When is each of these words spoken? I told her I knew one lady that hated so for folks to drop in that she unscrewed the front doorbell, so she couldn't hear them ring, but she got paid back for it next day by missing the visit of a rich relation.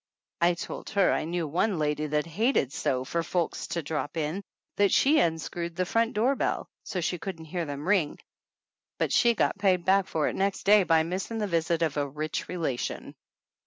I 0.41 0.55
told 0.55 0.89
her 0.97 1.11
I 1.13 1.25
knew 1.25 1.47
one 1.47 1.77
lady 1.77 2.07
that 2.07 2.25
hated 2.25 2.73
so 2.73 3.03
for 3.05 3.21
folks 3.21 3.67
to 3.67 3.83
drop 3.83 4.17
in 4.17 4.41
that 4.77 4.91
she 4.91 5.19
unscrewed 5.19 5.75
the 5.75 5.85
front 5.85 6.13
doorbell, 6.15 6.67
so 6.83 7.01
she 7.01 7.19
couldn't 7.19 7.45
hear 7.45 7.65
them 7.65 7.87
ring, 7.87 8.17
but 8.97 9.11
she 9.13 9.35
got 9.35 9.59
paid 9.59 9.85
back 9.85 10.07
for 10.07 10.27
it 10.27 10.35
next 10.35 10.63
day 10.63 10.81
by 10.81 11.03
missing 11.03 11.37
the 11.37 11.45
visit 11.45 11.83
of 11.83 11.97
a 11.97 12.09
rich 12.09 12.49
relation. 12.49 13.13